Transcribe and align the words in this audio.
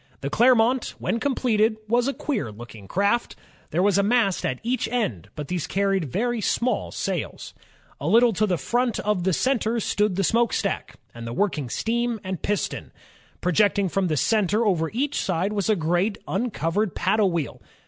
The 0.21 0.31
Clermont, 0.31 0.95
when 0.97 1.19
completed, 1.19 1.77
was 1.87 2.07
a 2.07 2.13
queer 2.15 2.51
looking 2.51 2.87
craft. 2.87 3.35
There 3.69 3.83
was 3.83 3.99
a 3.99 4.01
mast 4.01 4.43
at 4.47 4.57
each 4.63 4.87
end, 4.87 5.29
but 5.35 5.47
these 5.47 5.67
carried 5.67 6.05
very 6.11 6.41
small 6.41 6.91
sails. 6.91 7.53
A 7.99 8.07
little 8.07 8.33
to 8.33 8.47
the 8.47 8.57
front 8.57 8.97
of 9.01 9.25
the 9.25 9.31
center 9.31 9.79
stood 9.79 10.15
the 10.15 10.23
smokestack 10.23 10.95
and 11.13 11.27
the 11.27 11.33
working 11.33 11.69
beam 11.85 12.19
and 12.23 12.41
piston. 12.41 12.91
Pro 13.41 13.51
jecting 13.51 13.91
from 13.91 14.07
the 14.07 14.17
center 14.17 14.65
over 14.65 14.89
each 14.91 15.21
side 15.21 15.53
was 15.53 15.69
a 15.69 15.75
great 15.75 16.17
imcov 16.25 16.73
ered 16.73 16.95
paddle 16.95 17.29
wheel. 17.31 17.61